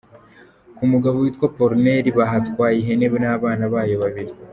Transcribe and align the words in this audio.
Ku 0.75 0.83
mugabo 0.91 1.15
witwa 1.17 1.45
Apollinaire 1.49 2.09
bahatwaye 2.19 2.75
ihene 2.79 3.05
n’abana 3.23 3.65
bayo 3.73 3.95
babiri. 4.03 4.31